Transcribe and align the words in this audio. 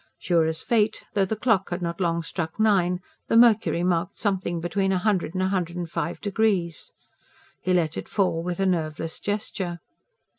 Sure 0.17 0.47
as 0.47 0.63
fate, 0.63 1.05
though 1.13 1.25
the 1.25 1.35
clock 1.35 1.69
had 1.69 1.79
not 1.79 2.01
long 2.01 2.23
struck 2.23 2.59
nine, 2.59 3.01
the 3.27 3.37
mercury 3.37 3.83
marked 3.83 4.17
something 4.17 4.59
between 4.59 4.91
a 4.91 4.97
hundred 4.97 5.35
and 5.35 5.43
a 5.43 5.49
hundred 5.49 5.75
and 5.75 5.91
five 5.91 6.19
degrees. 6.21 6.91
He 7.61 7.71
let 7.71 7.95
it 7.95 8.09
fall 8.09 8.41
with 8.41 8.59
a 8.59 8.65
nerveless 8.65 9.19
gesture. 9.19 9.77